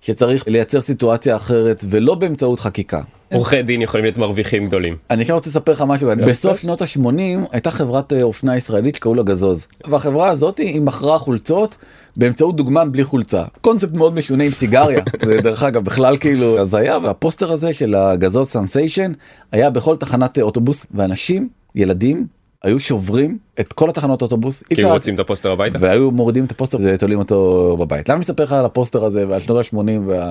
[0.01, 3.01] שצריך לייצר סיטואציה אחרת ולא באמצעות חקיקה.
[3.33, 4.97] עורכי דין יכולים להיות מרוויחים גדולים.
[5.11, 7.11] אני עכשיו רוצה לספר לך משהו בסוף שנות ה-80
[7.53, 11.77] הייתה חברת אה, אופנה ישראלית שקראו לה גזוז והחברה הזאת היא מכרה חולצות
[12.17, 16.99] באמצעות דוגמן בלי חולצה קונספט מאוד משונה עם סיגריה זה דרך אגב בכלל כאילו הזיה
[16.99, 19.13] והפוסטר הזה של הגזוז sensation
[19.53, 22.27] היה בכל תחנת אוטובוס ואנשים ילדים
[22.63, 25.79] היו שוברים את כל התחנות אוטובוס כי הם רוצים את הפוסטר הביתה.
[25.81, 28.09] והיו מורידים את הפוסטר ותולים אותו בבית.
[28.09, 30.31] למה אני מספר לך על הפוסטר הזה ועל שנות ה-80 וה...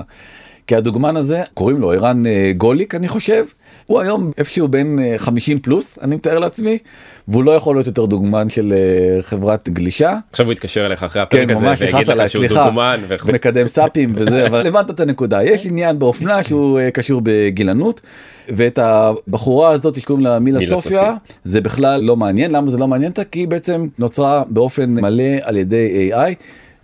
[0.66, 3.44] כי הדוגמן הזה קוראים לו ערן אה, גוליק אני חושב
[3.86, 6.78] הוא היום איפשהו בין אה, 50 פלוס אני מתאר לעצמי
[7.28, 10.18] והוא לא יכול להיות יותר דוגמן של אה, חברת גלישה.
[10.30, 13.28] עכשיו הוא יתקשר אליך אחרי כן הפרק הזה ממש ויגיד לך שהוא סליחה דוגמן וכו'.
[13.28, 18.00] ומקדם סאפים וזה אבל הבנת את הנקודה יש עניין באופנה שהוא אה, קשור בגילנות
[18.48, 21.14] ואת הבחורה הזאת שקוראים לה מילה מילה סופיה סופיה.
[21.44, 25.24] זה בכלל לא מעניין למה זה לא מעניין אותה כי היא בעצם נוצרה באופן מלא
[25.42, 26.34] על ידי AI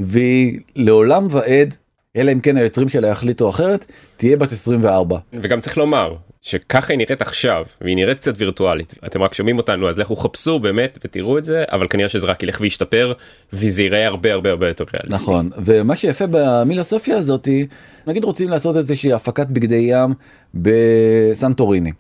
[0.00, 1.74] והיא לעולם ועד
[2.16, 3.84] אלא אם כן היוצרים שלה יחליטו אחרת
[4.16, 5.18] תהיה בת 24.
[5.32, 9.88] וגם צריך לומר שככה היא נראית עכשיו והיא נראית קצת וירטואלית אתם רק שומעים אותנו
[9.88, 13.12] אז לכו חפשו באמת ותראו את זה אבל כנראה שזה רק ילך וישתפר
[13.52, 15.24] וזה ייראה הרבה הרבה הרבה יותר ריאליסטי.
[15.24, 17.66] נכון ומה שיפה במילה סופיה הזאתי
[18.06, 20.14] נגיד רוצים לעשות איזושהי הפקת בגדי ים
[20.54, 21.92] בסנטוריני.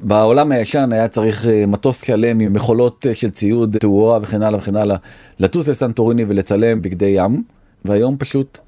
[0.00, 4.58] בעולם הישן היה צריך אה, מטוס שלם עם מכולות אה, של ציוד תאורה וכן הלאה
[4.58, 4.96] וכן הלאה
[5.38, 7.42] לטוס לסנטוריני ולצלם בגדי ים
[7.84, 8.58] והיום פשוט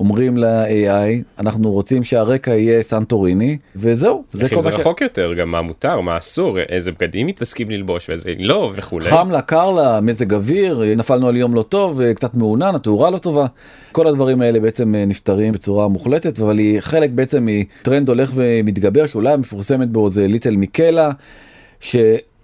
[0.00, 4.80] אומרים ל-AI אנחנו רוצים שהרקע יהיה סנטוריני וזהו זה כל זה מה ש...
[4.80, 9.04] רחוק יותר גם מה מותר מה אסור איזה בגדים מתעסקים ללבוש ואיזה לא וכולי.
[9.04, 13.18] חם לה, קר לה, מזג אוויר, נפלנו על יום לא טוב, קצת מעונן, התאורה לא
[13.18, 13.46] טובה.
[13.92, 19.06] כל הדברים האלה בעצם אה, נפתרים בצורה מוחלטת, אבל היא חלק בעצם מטרנד הולך ומתגבר,
[19.06, 21.10] שאולי מפורסמת בו זה ליטל מיקלה,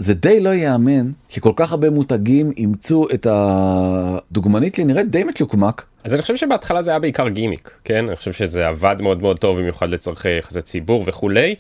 [0.01, 5.87] שזה די לא ייאמן שכל כך הרבה מותגים אימצו את הדוגמנית שנראית די מצ'וקמק.
[6.05, 9.39] אז אני חושב שבהתחלה זה היה בעיקר גימיק כן אני חושב שזה עבד מאוד מאוד
[9.39, 11.55] טוב במיוחד לצורכי יחסי ציבור וכולי.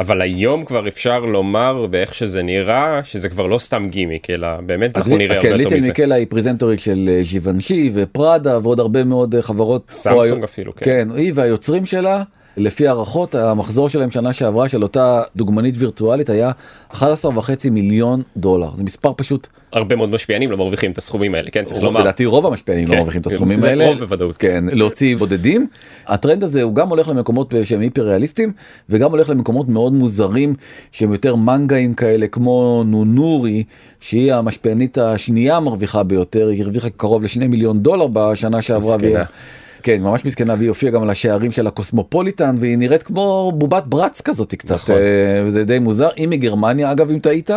[0.00, 4.96] אבל היום כבר אפשר לומר באיך שזה נראה שזה כבר לא סתם גימיק אלא באמת
[4.96, 5.88] אנחנו נראה כן, הרבה יותר ליטל מזה.
[5.88, 9.86] מיקלה היא פרזנטורית של אה, ז'יוונשי ופראדה ועוד הרבה מאוד אה, חברות.
[9.90, 10.84] סמסונג אפילו, כן.
[10.84, 12.22] כן, היא והיוצרים שלה.
[12.58, 16.50] לפי הערכות המחזור שלהם שנה שעברה של אותה דוגמנית וירטואלית היה
[16.88, 21.50] 11 וחצי מיליון דולר זה מספר פשוט הרבה מאוד משפיענים לא מרוויחים את הסכומים האלה
[21.50, 22.00] כן צריך לומר.
[22.00, 24.36] לדעתי רוב המשפיענים לא כן, מרוויחים את הסכומים זה האלה רוב בוודאות.
[24.36, 25.66] כן להוציא בודדים
[26.06, 28.52] הטרנד הזה הוא גם הולך למקומות שהם היפר ריאליסטיים
[28.88, 30.54] וגם הולך למקומות מאוד מוזרים
[30.92, 33.64] שהם יותר מנגאים כאלה כמו נונורי
[34.00, 38.96] שהיא המשפיענית השנייה המרוויחה ביותר היא הרוויחה קרוב לשני מיליון דולר בשנה שעברה.
[39.82, 44.20] כן ממש מסכנה והיא הופיעה גם על השערים של הקוסמופוליטן והיא נראית כמו בובת ברץ
[44.20, 44.94] כזאת קצת נכון.
[44.94, 47.50] אה, וזה די מוזר היא מגרמניה אגב אם טעית.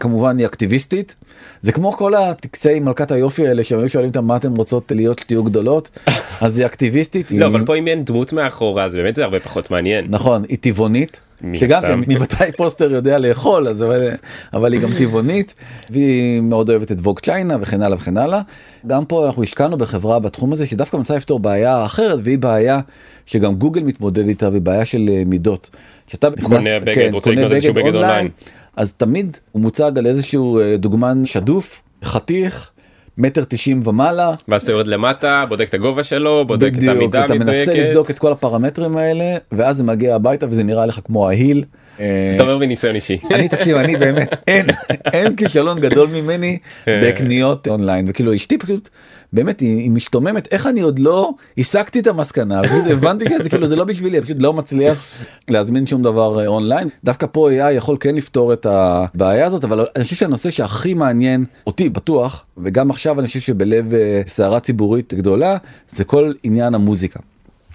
[0.00, 1.14] כמובן היא אקטיביסטית
[1.60, 5.18] זה כמו כל הטקסי מלכת היופי האלה שהם היו שואלים אותם מה אתם רוצות להיות
[5.18, 5.90] שתהיו גדולות
[6.40, 9.70] אז היא אקטיביסטית לא אבל פה אם אין דמות מאחורה אז באמת זה הרבה פחות
[9.70, 10.04] מעניין.
[10.08, 11.20] נכון היא טבעונית
[11.54, 11.80] שגם.
[11.82, 14.08] כן ממתי פוסטר יודע לאכול אז אבל,
[14.52, 15.54] אבל היא גם טבעונית
[15.90, 18.40] והיא מאוד אוהבת את ווג צ'יינה וכן הלאה וכן הלאה.
[18.86, 22.80] גם פה אנחנו השקענו בחברה בתחום הזה שדווקא מצא לפתור בעיה אחרת והיא בעיה
[23.26, 25.70] שגם גוגל מתמודד איתה והיא בעיה של אה, מידות.
[26.06, 28.28] שאתה נכנס- קונה בגד, רוצה קונה לקנות איזשהו בגד אונליין.
[28.76, 32.70] אז תמיד הוא מוצג על איזשהו אה, דוגמן שדוף חתיך
[33.18, 34.34] מטר תשעים ומעלה.
[34.48, 37.88] ואז אתה יורד למטה בודק את הגובה שלו בודק את בדיוק, המידה אתה מנסה המדויקת.
[37.88, 41.64] לבדוק את כל הפרמטרים האלה ואז זה מגיע הביתה וזה נראה לך כמו ההיל.
[42.00, 43.18] אה, אתה אומר מניסיון אישי.
[43.34, 44.66] אני תקשיב אני באמת אין
[45.12, 46.58] אין כישלון גדול ממני
[46.88, 47.00] אה.
[47.04, 48.88] בקניות אונליין וכאילו אשתי פשוט
[49.32, 52.60] באמת היא, היא משתוממת איך אני עוד לא הסקתי את המסקנה
[52.92, 55.04] הבנתי שזה כאילו זה לא בשבילי פשוט לא מצליח
[55.48, 59.86] להזמין שום דבר אה, אונליין דווקא פה AI יכול כן לפתור את הבעיה הזאת אבל
[59.96, 65.14] אני חושב שהנושא שהכי מעניין אותי בטוח וגם עכשיו אני חושב שבלב אה, סערה ציבורית
[65.14, 65.56] גדולה
[65.88, 67.20] זה כל עניין המוזיקה.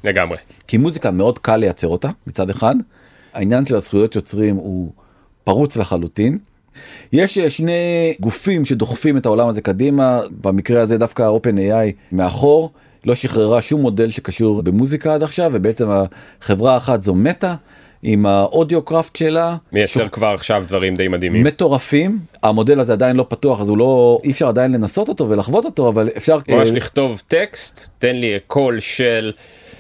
[0.04, 0.38] לגמרי.
[0.68, 2.76] כי מוזיקה מאוד קל לייצר אותה מצד אחד
[3.34, 4.92] העניין של הזכויות יוצרים הוא
[5.44, 6.38] פרוץ לחלוטין.
[7.14, 10.22] יש אה, שני גופים שדוחפים את העולם הזה קדימה.
[10.42, 12.72] במקרה הזה דווקא OpenAI מאחור
[13.06, 15.88] לא שחררה שום מודל שקשור במוזיקה עד עכשיו ובעצם
[16.42, 17.54] החברה האחת זו מטא
[18.04, 19.56] עם האודיו קראפט שלה.
[19.72, 20.10] מייצר שוח...
[20.10, 21.44] כבר עכשיו דברים די מדהימים.
[21.44, 22.20] מטורפים.
[22.44, 25.90] המודל הזה עדיין לא פתוח אז הוא לא אי אפשר עדיין לנסות אותו ולחוות אותו
[25.90, 26.72] אבל אפשר ממש uh...
[26.72, 29.32] לכתוב טקסט תן לי קול של.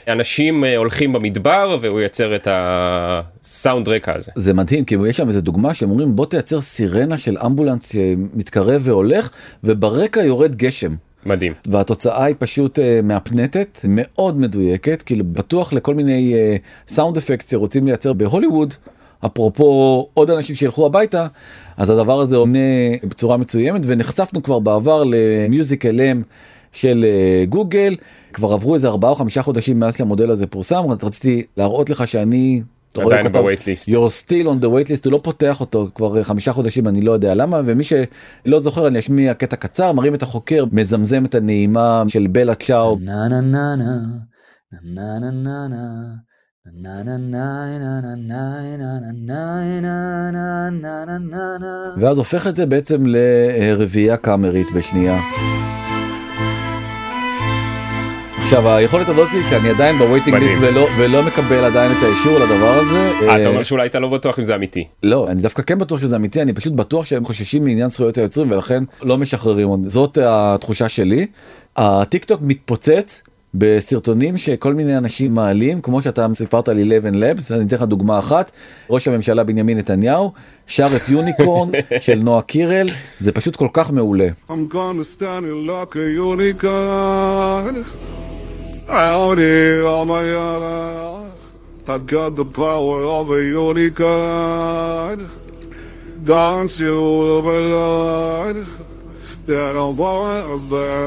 [0.08, 4.32] אנשים אה, הולכים במדבר והוא יוצר את הסאונד רקע הזה.
[4.36, 8.82] זה מדהים כי יש שם איזה דוגמה שהם אומרים בוא תייצר סירנה של אמבולנס שמתקרב
[8.86, 9.30] והולך
[9.64, 10.96] וברקע יורד גשם.
[11.26, 11.54] מדהים.
[11.68, 16.34] והתוצאה היא פשוט uh, מהפנטת מאוד מדויקת כאילו בטוח לכל מיני
[16.88, 18.74] סאונד uh, אפקט שרוצים לייצר בהוליווד
[19.26, 21.28] אפרופו עוד אנשים שילכו הביתה
[21.78, 22.60] אז הדבר הזה עונה
[23.04, 26.22] בצורה מצוימת ונחשפנו כבר בעבר למיוזיק אלם
[26.72, 27.06] של
[27.50, 27.96] גוגל
[28.34, 32.62] כבר עברו איזה 4 או 5 חודשים מאז שהמודל הזה פורסם רציתי להראות לך שאני
[32.98, 33.90] עדיין בווייטליסט.
[33.90, 37.36] You're still on the waitlist הוא לא פותח אותו כבר חמישה חודשים אני לא יודע
[37.36, 42.28] למה ומי שלא זוכר אני אשמיע קטע קצר מרים את החוקר מזמזם את הנעימה של
[42.28, 42.98] בלה צ'או.
[51.98, 55.20] ואז הופך את זה בעצם לרביעייה קאמרית בשנייה.
[58.52, 62.72] עכשיו היכולת הזאת שאני עדיין ב waiting list ולא ולא מקבל עדיין את האישור לדבר
[62.72, 63.12] הזה.
[63.22, 64.88] אה, אתה אומר שאולי אתה לא בטוח אם זה אמיתי.
[65.04, 68.52] לא אני דווקא כן בטוח שזה אמיתי אני פשוט בטוח שהם חוששים מעניין זכויות היוצרים
[68.52, 71.28] ולכן לא משחררים זאת התחושה שלי.
[71.76, 73.22] הטיק טוק מתפוצץ
[73.54, 78.20] בסרטונים שכל מיני אנשים מעלים כמו שאתה סיפרת על Eleven Labs אני אתן לך דוגמה
[78.20, 78.52] אחת
[78.90, 80.32] ראש הממשלה בנימין נתניהו
[80.68, 84.28] שר את יוניקורן של נועה קירל זה פשוט כל כך מעולה.
[84.50, 87.76] I'm gonna stand like a unicorn.
[88.92, 91.32] Out here on my own,
[91.88, 95.30] I got the power of a unicorn.
[96.26, 96.98] Dance you
[97.38, 98.66] overload.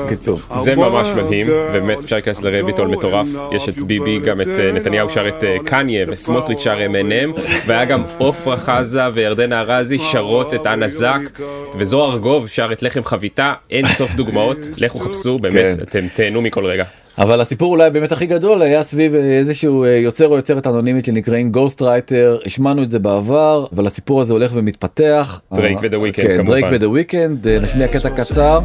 [0.08, 5.10] קיצור זה ממש מדהים באמת אפשר להיכנס לרביטול מטורף יש את ביבי גם את נתניהו
[5.10, 10.66] שר את אה, קניה וסמוטריץ' שר M&M והיה גם עופרה חזה וירדנה ארזי שרות את
[10.66, 11.40] אנה זק
[11.78, 15.84] וזוהר ארגוב שר את לחם חביתה אין סוף דוגמאות לכו חפשו באמת כן.
[15.84, 16.84] אתם תהנו מכל רגע.
[17.18, 21.50] אבל הסיפור אולי באמת הכי גדול היה סביב איזשהו אה, יוצר או יוצרת אנונימית שנקראים
[21.52, 25.40] Ghostwriter השמענו את זה בעבר אבל הסיפור הזה הולך ומתפתח.
[25.54, 26.44] דרייק ודה וויקנד כמובן.
[26.44, 28.60] דרייק ודה וויקנד נשמיע קטע קצר.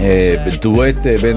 [0.00, 1.36] אה, בדואט אה, בין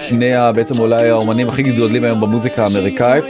[0.00, 3.24] שני בעצם אולי האומנים הכי גדולים היום במוזיקה האמריקאית.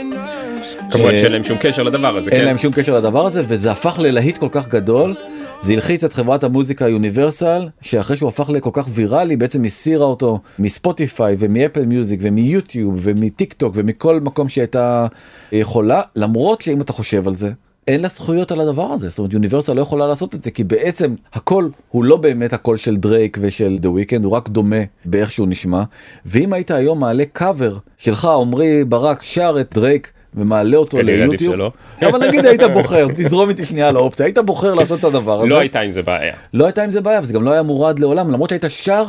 [0.91, 2.31] כמובן שאין להם שום קשר לדבר הזה.
[2.31, 2.45] אין כן.
[2.45, 5.15] להם שום קשר לדבר הזה וזה הפך ללהיט כל כך גדול.
[5.61, 10.39] זה הלחיץ את חברת המוזיקה יוניברסל שאחרי שהוא הפך לכל כך ויראלי בעצם הסירה אותו
[10.59, 15.07] מספוטיפיי ומאפל מיוזיק ומיוטיוב ומטיק טוק ומכל מקום שהייתה
[15.51, 17.51] יכולה למרות שאם אתה חושב על זה
[17.87, 19.09] אין לה זכויות על הדבר הזה.
[19.09, 22.77] זאת אומרת יוניברסל לא יכולה לעשות את זה כי בעצם הקול הוא לא באמת הקול
[22.77, 25.83] של דרייק ושל דה וויקנד הוא רק דומה באיך שהוא נשמע.
[26.25, 31.55] ואם היית היום מעלה קאבר שלך עמרי ברק שר את דרייק ומעלה אותו ליוטיוב,
[32.01, 35.49] אבל נגיד היית בוחר, תזרום איתי שנייה על האופציה, היית בוחר לעשות את הדבר הזה.
[35.49, 36.33] לא הייתה עם זה בעיה.
[36.53, 39.05] לא הייתה עם זה בעיה, וזה גם לא היה מורד לעולם, למרות שהיית שר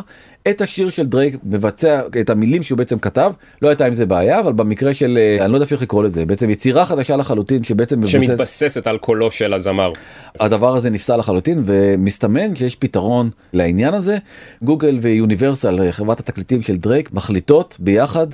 [0.48, 4.40] את השיר של דרייק, מבצע את המילים שהוא בעצם כתב, לא הייתה עם זה בעיה,
[4.40, 7.98] אבל במקרה של, אה, אני לא יודע איך לקרוא לזה, בעצם יצירה חדשה לחלוטין שבעצם
[7.98, 8.12] מבוסס...
[8.12, 9.92] שמתבססת על קולו של הזמר.
[10.40, 14.18] הדבר הזה נפסל לחלוטין, ומסתמן שיש פתרון לעניין הזה.
[14.62, 18.26] גוגל ויוניברסל, חברת התקליטים של דרייק, מחליטות ביחד.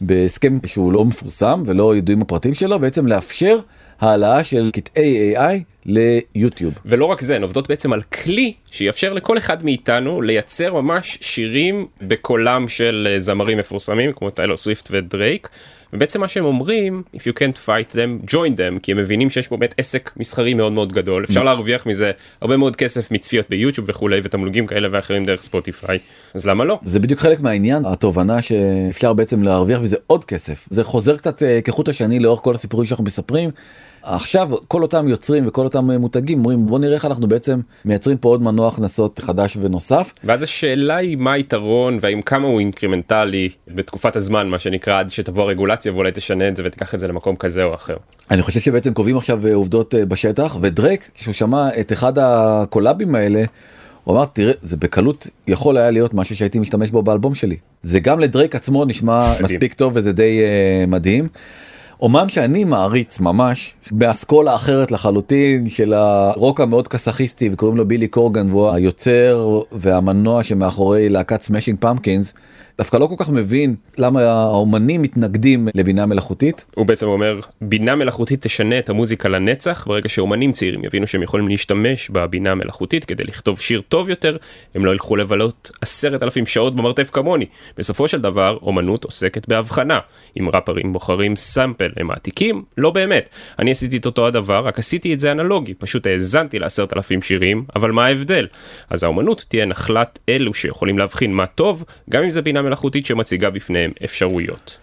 [0.00, 3.58] בהסכם שהוא לא מפורסם ולא ידועים הפרטים שלו בעצם לאפשר
[4.00, 5.54] העלאה של קטעי AI
[5.86, 6.74] ליוטיוב.
[6.84, 11.86] ולא רק זה, הן עובדות בעצם על כלי שיאפשר לכל אחד מאיתנו לייצר ממש שירים
[12.02, 15.48] בקולם של אה, זמרים מפורסמים כמו טיילור סוויפט ודרייק.
[15.92, 19.48] ובעצם מה שהם אומרים if you can't fight them join them כי הם מבינים שיש
[19.48, 21.24] פה באמת עסק מסחרי מאוד מאוד גדול.
[21.24, 25.98] אפשר להרוויח מזה הרבה מאוד כסף מצפיות ביוטיוב וכולי ותמלוגים כאלה ואחרים דרך ספוטיפיי.
[26.34, 26.78] אז למה לא?
[26.84, 30.66] זה בדיוק חלק מהעניין התובנה שאפשר בעצם להרוויח מזה עוד כסף.
[30.70, 33.50] זה חוזר קצת אה, כחוט השני לאורך כל הסיפורים שאנחנו מספרים
[34.04, 38.28] עכשיו כל אותם יוצרים וכל אותם מותגים אומרים בוא נראה איך אנחנו בעצם מייצרים פה
[38.28, 40.12] עוד מנוע הכנסות חדש ונוסף.
[40.24, 45.42] ואז השאלה היא מה היתרון והאם כמה הוא אינקרימנטלי בתקופת הזמן מה שנקרא עד שתבוא
[45.42, 47.96] הרגולציה ואולי תשנה את זה ותיקח את זה למקום כזה או אחר.
[48.30, 53.44] אני חושב שבעצם קובעים עכשיו עובדות אה, בשטח ודרייק כשהוא שמע את אחד הקולאבים האלה.
[54.04, 58.00] הוא אמר תראה זה בקלות יכול היה להיות משהו שהייתי משתמש בו באלבום שלי זה
[58.00, 59.32] גם לדרייק עצמו נשמע.
[59.42, 61.28] מספיק טוב וזה די אה, מדהים.
[62.04, 68.50] אומן שאני מעריץ ממש באסכולה אחרת לחלוטין של הרוק המאוד כסאחיסטי וקוראים לו בילי קורגן
[68.50, 72.34] והוא היוצר והמנוע שמאחורי להקת סמאשינג פמפקינס
[72.78, 76.64] דווקא לא כל כך מבין למה האומנים מתנגדים לבינה מלאכותית.
[76.74, 81.48] הוא בעצם אומר בינה מלאכותית תשנה את המוזיקה לנצח ברגע שאומנים צעירים יבינו שהם יכולים
[81.48, 84.36] להשתמש בבינה המלאכותית כדי לכתוב שיר טוב יותר
[84.74, 87.46] הם לא ילכו לבלות עשרת אלפים שעות במרתף כמוני.
[87.76, 89.98] בסופו של דבר אומנות עוסקת בהבחנה.
[90.40, 92.62] אם ראפרים בוחרים סאמפל הם מעתיקים?
[92.78, 93.28] לא באמת.
[93.58, 95.74] אני עשיתי את אותו הדבר רק עשיתי את זה אנלוגי.
[95.74, 98.46] פשוט האזנתי לעשרת אלפים שירים אבל מה ההבדל?
[98.90, 103.50] אז האומנות תהיה נחלת אלו שיכולים להבחין מה טוב גם אם זה בינה מלאכותית שמציגה
[103.50, 104.78] בפניהם אפשרויות.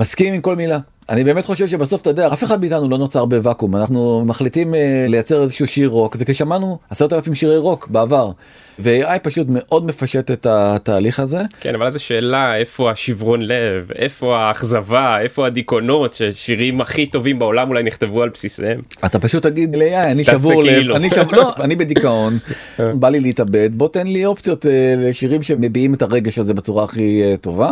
[0.00, 0.78] מסכים עם כל מילה.
[1.08, 4.76] אני באמת חושב שבסוף אתה יודע אף אחד מאיתנו לא נוצר בוואקום אנחנו מחליטים uh,
[5.08, 8.30] לייצר איזשהו שיר רוק זה כי שמענו עשרת אלפים שירי רוק בעבר.
[8.78, 11.42] ו-AI פשוט מאוד מפשט את התהליך הזה.
[11.60, 17.68] כן אבל אז השאלה איפה השברון לב איפה האכזבה איפה הדיכאונות ששירים הכי טובים בעולם
[17.68, 18.80] אולי נכתבו על בסיסיהם.
[19.04, 20.96] אתה פשוט תגיד ל-AI אני שבור לב כאילו.
[20.96, 22.38] אני שבור לא אני בדיכאון
[22.78, 27.22] בא לי להתאבד בוא תן לי אופציות אה, לשירים שמביעים את הרגש הזה בצורה הכי
[27.34, 27.70] אה, טובה.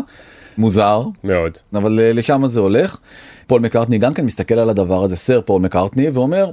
[0.58, 1.52] מוזר מאוד.
[1.74, 2.96] אבל אה, לשם זה הולך.
[3.46, 6.50] פול מקארטני גם כן מסתכל על הדבר הזה סר פול מקארטני ואומר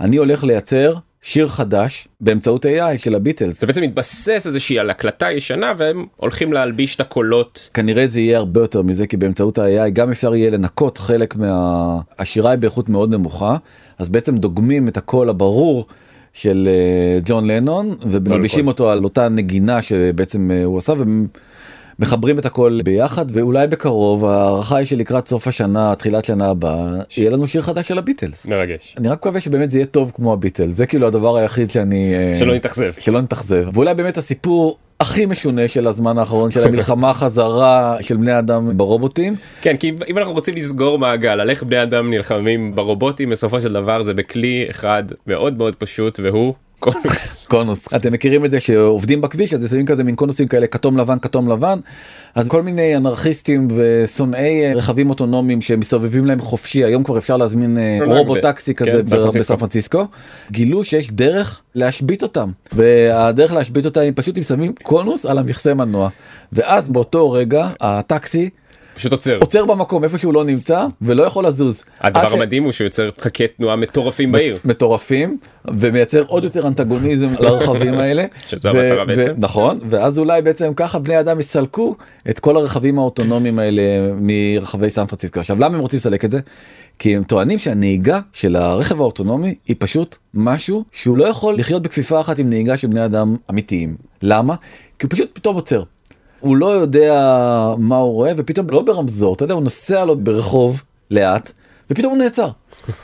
[0.00, 3.60] אני הולך לייצר שיר חדש באמצעות AI של הביטלס.
[3.60, 7.70] זה בעצם מתבסס איזושהי על הקלטה ישנה והם הולכים להלביש את הקולות.
[7.74, 12.50] כנראה זה יהיה הרבה יותר מזה כי באמצעות ה-AI גם אפשר יהיה לנקות חלק מהשירה
[12.50, 13.56] היא באיכות מאוד נמוכה
[13.98, 15.86] אז בעצם דוגמים את הקול הברור
[16.32, 18.68] של אה, ג'ון לנון ומלבישים.
[18.68, 20.92] אותו על אותה נגינה שבעצם אה, הוא עשה
[21.98, 27.30] ומחברים את הכל ביחד ואולי בקרוב ההערכה היא שלקראת סוף השנה תחילת שנה הבאה יהיה
[27.30, 28.46] לנו שיר חדש של הביטלס.
[28.46, 28.94] מרגש.
[28.98, 32.38] אני רק מקווה שבאמת זה יהיה טוב כמו הביטלס זה כאילו הדבר היחיד שאני אה,
[32.38, 32.92] שלא נתאכזב.
[32.98, 38.38] שלא נתאכזב ואולי באמת הסיפור הכי משונה של הזמן האחרון של המלחמה חזרה של בני
[38.38, 43.30] אדם ברובוטים כן כי אם אנחנו רוצים לסגור מעגל על איך בני אדם נלחמים ברובוטים
[43.30, 47.44] בסופו של דבר זה בכלי אחד מאוד מאוד פשוט והוא קונוס.
[47.50, 47.88] קונוס.
[47.94, 51.48] אתם מכירים את זה שעובדים בכביש אז שמים כזה מין קונוסים כאלה כתום לבן כתום
[51.48, 51.78] לבן.
[52.34, 56.84] אז כל מיני אנרכיסטים ושונאי רכבים אוטונומיים שמסתובבים להם חופשי.
[56.84, 59.02] היום כבר אפשר להזמין אה, רובוט טקסי כן, כזה.
[59.38, 60.04] בסן פרנסיסקו.
[60.50, 62.50] גילו שיש דרך להשבית אותם.
[62.72, 66.08] והדרך להשבית אותם היא פשוט אם שמים קונוס על המכסה מנוע.
[66.52, 68.50] ואז באותו רגע הטקסי
[68.96, 69.38] פשוט עוצר.
[69.40, 71.82] עוצר במקום איפה שהוא לא נמצא ולא יכול לזוז.
[72.00, 74.58] הדבר ש- המדהים הוא שהוא יוצר פקקי תנועה מטורפים בעיר.
[74.64, 75.38] מטורפים
[75.74, 78.24] ומייצר עוד יותר אנטגוניזם לרכבים האלה.
[78.46, 79.34] שזו המטרה בעצם.
[79.38, 81.96] נכון ואז אולי בעצם ככה בני אדם יסלקו
[82.30, 83.82] את כל הרכבים האוטונומיים האלה
[84.20, 85.40] מרחבי סן פרנסיסקו.
[85.40, 86.40] עכשיו למה הם רוצים לסלק את זה?
[86.98, 92.20] כי הם טוענים שהנהיגה של הרכב האוטונומי היא פשוט משהו שהוא לא יכול לחיות בכפיפה
[92.20, 93.94] אחת עם נהיגה של בני אדם אמיתיים.
[94.22, 94.54] למה?
[94.98, 95.82] כי הוא פשוט פתאום עוצר.
[96.40, 97.14] הוא לא יודע
[97.78, 101.52] מה הוא רואה ופתאום לא ברמזור אתה יודע הוא נוסע לו ברחוב לאט
[101.90, 102.48] ופתאום הוא נעצר.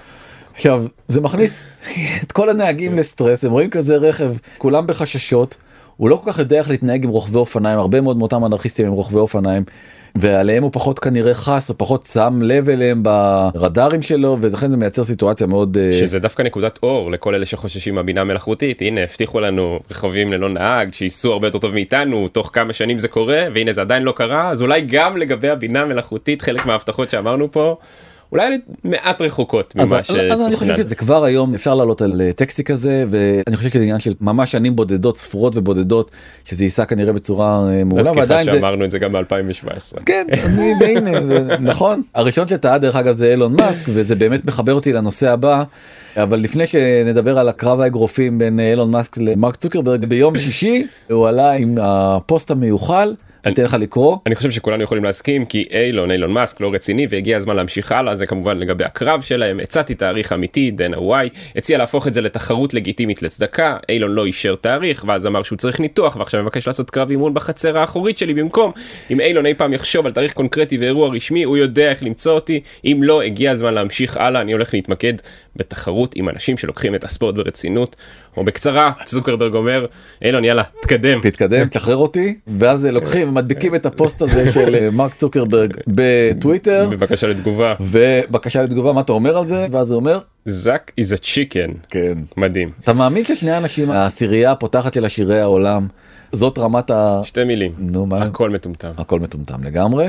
[0.55, 1.67] עכשיו זה מכניס
[2.23, 5.57] את כל הנהגים לסטרס הם רואים כזה רכב כולם בחששות
[5.97, 8.93] הוא לא כל כך יודע איך להתנהג עם רוכבי אופניים הרבה מאוד מאותם אנרכיסטים הם
[8.93, 9.65] רוכבי אופניים
[10.15, 15.05] ועליהם הוא פחות כנראה חס או פחות שם לב אליהם ברדארים שלו ולכן זה מייצר
[15.05, 19.81] סיטואציה מאוד אה, שזה דווקא נקודת אור לכל אלה שחוששים מהבינה מלאכותית הנה הבטיחו לנו
[19.91, 23.81] רכבים ללא נהג שייסעו הרבה יותר טוב מאיתנו תוך כמה שנים זה קורה והנה זה
[23.81, 27.77] עדיין לא קרה אז אולי גם לגבי הבינה מלאכותית חלק מההבטחות שאמרנו פה
[28.33, 29.99] אולי מעט רחוקות אז, ממה
[30.33, 30.77] אז אני חושב.
[30.77, 34.53] שזה כבר היום אפשר לעלות על אה, טקסי כזה ואני חושב שזה עניין של ממש
[34.53, 36.11] שנים בודדות ספורות ובודדות
[36.45, 40.05] שזה ייסע כנראה בצורה אה, מעולה לך ועדיין זה שאמרנו את זה גם ב-2017.
[40.07, 44.75] כן אני והנה ו- נכון הראשון שטעה דרך אגב זה אילון מאסק וזה באמת מחבר
[44.75, 45.63] אותי לנושא הבא.
[46.17, 51.29] אבל לפני שנדבר על הקרב האגרופים בין אה, אילון מאסק למרק צוקרברג ביום שישי הוא
[51.29, 53.15] עלה עם הפוסט המיוחל.
[53.47, 54.17] אני אתן לך לקרוא.
[54.27, 58.15] אני חושב שכולנו יכולים להסכים כי אילון אילון מאסק לא רציני והגיע הזמן להמשיך הלאה
[58.15, 59.61] זה כמובן לגבי הקרב שלהם.
[59.61, 61.29] הצעתי תאריך אמיתי דנה וואי.
[61.57, 63.77] הציע להפוך את זה לתחרות לגיטימית לצדקה.
[63.89, 67.79] אילון לא אישר תאריך ואז אמר שהוא צריך ניתוח ועכשיו מבקש לעשות קרב אימון בחצר
[67.79, 68.73] האחורית שלי במקום.
[69.11, 72.61] אם אילון אי פעם יחשוב על תאריך קונקרטי ואירוע רשמי הוא יודע איך למצוא אותי.
[72.85, 75.15] אם לא הגיע הזמן להמשיך הלאה אני הולך להתמקד
[75.57, 77.97] בתחרות עם אנשים שלוקחים את הספורט ברצינות.
[78.37, 79.87] או בקצרה צוקרברג אומר
[80.23, 81.69] אילון יאללה תקדם תתקדם.
[81.69, 86.89] תשחרר אותי ואז לוקחים ומדביקים את הפוסט הזה של אה, מרק צוקרברג בטוויטר.
[86.91, 87.75] בבקשה לתגובה.
[87.81, 89.67] ובקשה לתגובה מה אתה אומר על זה?
[89.71, 91.79] ואז הוא אומר זאק is a chicken.
[91.91, 92.19] כן.
[92.37, 92.71] מדהים.
[92.81, 95.87] אתה מאמין ששני האנשים העשירייה הפותחת של עשירי העולם
[96.33, 97.21] זאת רמת ה...
[97.25, 97.73] שתי מילים.
[97.79, 98.23] נו מה?
[98.23, 98.91] הכל מטומטם.
[98.99, 100.07] הכל מטומטם לגמרי.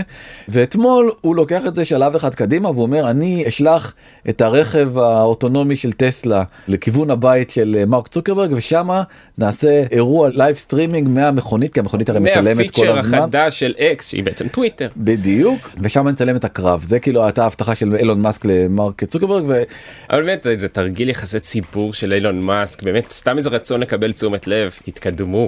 [0.49, 3.93] ואתמול הוא לוקח את זה שלב אחד קדימה והוא אומר אני אשלח
[4.29, 9.03] את הרכב האוטונומי של טסלה לכיוון הבית של אה, מרק צוקרברג ושמה
[9.37, 12.95] נעשה אירוע live streaming מהמכונית כי המכונית הרי מצלמת כל הזמן.
[12.95, 14.87] מהפיצ'ר החדש של אקס שהיא בעצם טוויטר.
[14.97, 19.43] בדיוק ושם נצלם את הקרב זה כאילו הייתה הבטחה של אילון מאסק למרק צוקרברג.
[19.47, 19.63] ו...
[20.09, 24.47] אבל באמת זה תרגיל יחסי ציבור של אילון מאסק באמת סתם איזה רצון לקבל תשומת
[24.47, 25.47] לב תתקדמו.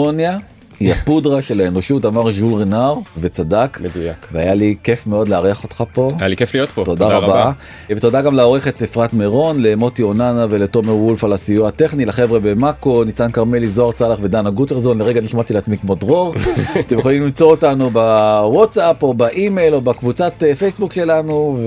[0.00, 0.38] האירוניה
[0.80, 3.78] היא הפודרה של האנושות אמר ז'ול רנאר וצדק.
[3.80, 4.26] מדויק.
[4.32, 6.10] והיה לי כיף מאוד לארח אותך פה.
[6.18, 6.84] היה לי כיף להיות פה.
[6.84, 7.26] תודה, תודה רבה.
[7.26, 7.52] רבה.
[7.90, 13.30] ותודה גם לעורכת אפרת מירון למוטי אוננה ולתומר וולף על הסיוע הטכני לחבר'ה במאקו ניצן
[13.30, 14.98] כרמלי זוהר צלח ודנה גוטרזון.
[14.98, 16.34] לרגע נשמעתי לעצמי כמו דרור.
[16.80, 21.58] אתם יכולים למצוא אותנו בוואטסאפ או באימייל או בקבוצת פייסבוק שלנו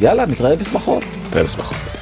[0.00, 1.02] ויאללה נתראה בשמחות.
[1.28, 1.95] נתראה בשמחות.